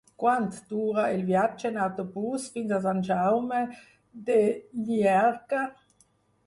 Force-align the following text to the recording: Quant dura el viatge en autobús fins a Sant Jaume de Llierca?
Quant 0.21 0.45
dura 0.69 1.03
el 1.17 1.21
viatge 1.27 1.67
en 1.69 1.77
autobús 1.83 2.49
fins 2.57 2.73
a 2.73 2.81
Sant 2.87 3.05
Jaume 3.11 3.61
de 4.31 4.41
Llierca? 4.89 5.67